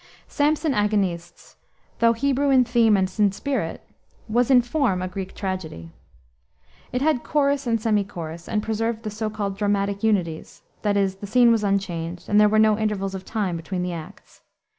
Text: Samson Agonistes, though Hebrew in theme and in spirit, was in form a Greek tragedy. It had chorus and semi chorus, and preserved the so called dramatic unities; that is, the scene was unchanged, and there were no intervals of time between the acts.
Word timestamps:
Samson 0.27 0.73
Agonistes, 0.73 1.57
though 1.99 2.13
Hebrew 2.13 2.49
in 2.49 2.63
theme 2.63 2.97
and 2.97 3.07
in 3.19 3.31
spirit, 3.31 3.83
was 4.27 4.49
in 4.49 4.63
form 4.63 4.99
a 4.99 5.07
Greek 5.07 5.35
tragedy. 5.35 5.91
It 6.91 7.03
had 7.03 7.21
chorus 7.21 7.67
and 7.67 7.79
semi 7.79 8.03
chorus, 8.03 8.49
and 8.49 8.63
preserved 8.63 9.03
the 9.03 9.11
so 9.11 9.29
called 9.29 9.57
dramatic 9.59 10.01
unities; 10.03 10.63
that 10.81 10.97
is, 10.97 11.17
the 11.17 11.27
scene 11.27 11.51
was 11.51 11.63
unchanged, 11.63 12.27
and 12.29 12.41
there 12.41 12.49
were 12.49 12.57
no 12.57 12.79
intervals 12.79 13.13
of 13.13 13.25
time 13.25 13.55
between 13.55 13.83
the 13.83 13.93
acts. 13.93 14.41